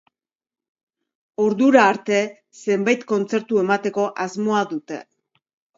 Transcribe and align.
Ordura 1.43 1.83
arte 1.91 2.23
zenbait 2.63 3.07
kontzertu 3.15 3.65
emateko 3.67 4.11
asmoa 4.27 4.69
dute. 4.75 5.05